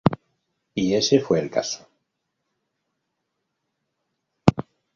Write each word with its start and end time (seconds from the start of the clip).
Y 0.73 0.95
ese 0.95 1.19
fue 1.19 1.39
el 1.39 1.51
caso. 1.51 1.87